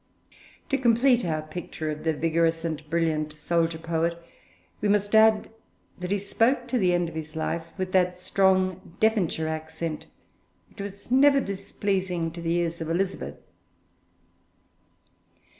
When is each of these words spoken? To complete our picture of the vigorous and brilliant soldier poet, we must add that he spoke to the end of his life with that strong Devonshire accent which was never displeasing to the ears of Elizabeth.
To 0.69 0.79
complete 0.79 1.23
our 1.23 1.43
picture 1.43 1.91
of 1.91 2.05
the 2.05 2.13
vigorous 2.13 2.65
and 2.65 2.83
brilliant 2.89 3.33
soldier 3.33 3.77
poet, 3.77 4.19
we 4.81 4.89
must 4.89 5.13
add 5.13 5.51
that 5.99 6.09
he 6.09 6.17
spoke 6.17 6.67
to 6.69 6.79
the 6.79 6.91
end 6.91 7.07
of 7.07 7.13
his 7.13 7.35
life 7.35 7.71
with 7.77 7.91
that 7.91 8.17
strong 8.17 8.97
Devonshire 8.99 9.47
accent 9.47 10.07
which 10.71 10.81
was 10.81 11.11
never 11.11 11.39
displeasing 11.39 12.31
to 12.31 12.41
the 12.41 12.55
ears 12.55 12.81
of 12.81 12.89
Elizabeth. 12.89 13.37